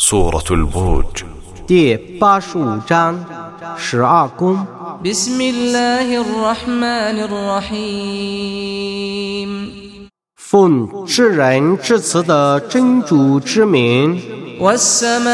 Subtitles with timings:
[0.00, 1.24] سورة البروج
[1.66, 3.24] 第八十五章
[3.76, 4.66] 十二宫。
[5.04, 8.48] بسم الله الرحمن الرحيم
[10.36, 14.18] 奉至仁至慈的真主之名，
[14.60, 15.28] والسماء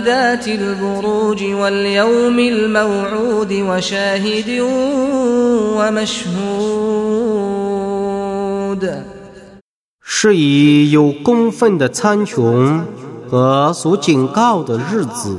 [0.00, 4.60] ذات البروج واليوم الموعود وشاهد
[5.78, 6.84] ومشهود
[10.18, 12.80] 是以有供奉的苍穹
[13.28, 15.36] 和所警告的日子，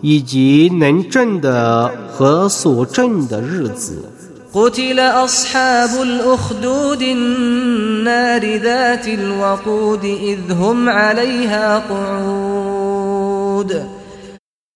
[0.00, 4.08] 以及能证的和所证的日子。
[4.52, 13.72] قتل أصحاب الأخدود النار ذات الوقود إذ هم عليها قعود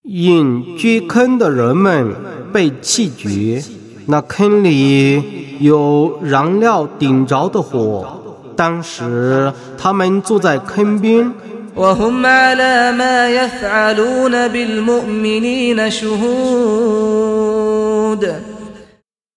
[0.03, 2.15] 因掘坑的人们
[2.55, 3.63] 被弃绝，
[4.07, 5.23] 那坑里
[5.61, 8.20] 有燃料顶着的火。
[8.61, 11.33] 当时他们坐在坑边，
[11.77, 17.37] وهم على ما يفعلون بالمؤمنين شهود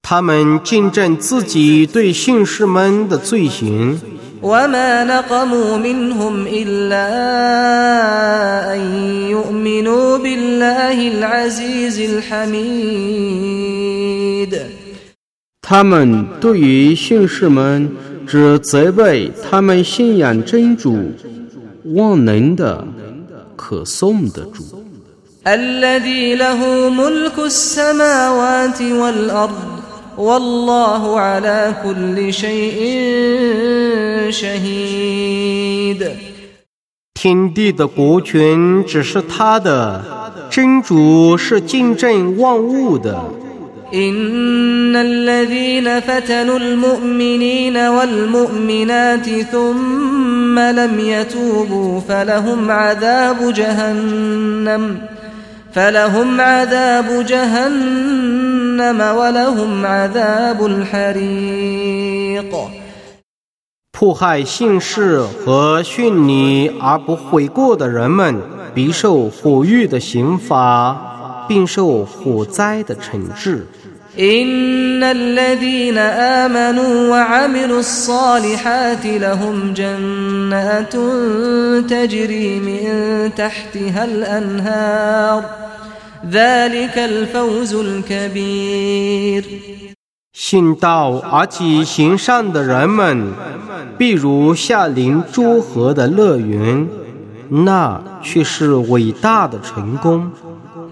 [0.01, 3.99] 他们见证自己对信士们的罪行。
[4.41, 7.07] وما نقموا منهم إلا
[8.73, 8.79] أن
[9.29, 13.39] يؤمنوا بالله العزيز الحميد
[15.61, 17.91] 他们对于信士们
[18.26, 21.12] 只责备他们信仰真主
[21.94, 22.86] 万能的
[23.56, 24.62] 可颂的主。
[37.14, 40.04] 天地的国权只是他的
[40.50, 43.43] 真主是见证万物的。
[43.93, 54.97] إن الذين فتنوا المؤمنين والمؤمنات ثم لم يتوبوا فلهم عذاب جهنم
[55.73, 62.53] فلهم عذاب جهنم ولهم عذاب الحريق
[63.91, 68.39] 迫害信士和训你而不悔过的人们，
[68.73, 73.67] 必受火狱的刑罚，并受火灾的惩治。
[74.19, 80.93] إن الذين آمنوا وعملوا الصالحات لهم جنات
[81.89, 82.83] تجري من
[83.35, 85.43] تحتها الأنهار
[86.29, 89.43] ذلك الفوز الكبير
[90.33, 93.33] 信道而且行善的人们，
[93.97, 96.87] 必如下临诸河的乐园，
[97.49, 100.31] 那却是伟大的成功。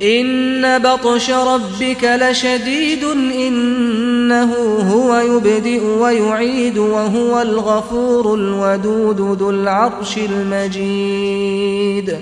[0.01, 4.53] إن بطش ربك لشديد إنه
[4.91, 12.17] هو يبدئ ويعيد وهو الغفور الودود ذو العرش المجيد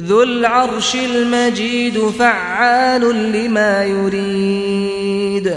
[0.00, 5.52] ذو العرش المجيد فعال لما يريد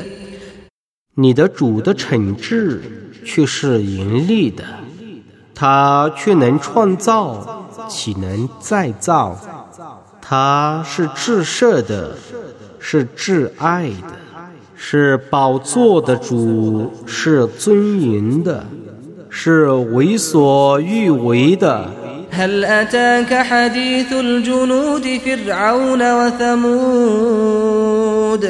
[1.16, 2.82] 你的主的惩治
[3.26, 4.64] 却是严厉的，
[5.54, 9.36] 他却能创造，岂能再造？
[10.22, 12.16] 他是至赦的，
[12.80, 14.14] 是至爱的，
[14.76, 18.66] 是宝座的主，是尊严的，
[19.30, 21.90] 是为所欲为的。
[22.32, 28.46] هل أتاك حديث الجنود فرعون وثمود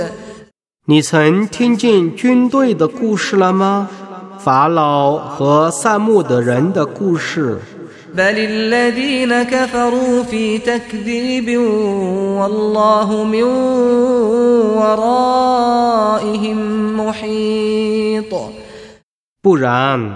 [0.86, 3.88] 你曾听见军队的故事了吗？
[4.38, 7.60] 法老和萨木的人的故事。
[8.16, 11.58] بل الذين كفروا في تكذيب
[12.40, 13.44] والله من
[15.40, 16.58] ورائهم
[17.00, 18.34] محيط
[19.42, 20.16] 不然，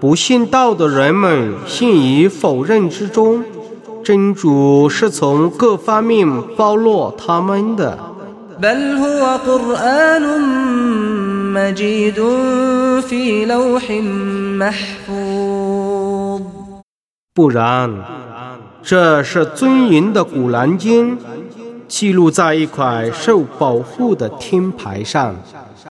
[0.00, 3.44] 不信道的人们信以否认之中，
[4.02, 7.98] 真主是从各方面包络他们的。
[8.60, 10.24] بل هو قرآن
[11.54, 12.18] مجيد
[13.08, 13.84] في لوح
[14.60, 15.71] محفوظ
[17.35, 17.91] 不然，
[18.83, 21.17] 这是尊严的《古兰经》，
[21.87, 25.35] 记录在一块受保护的天牌上。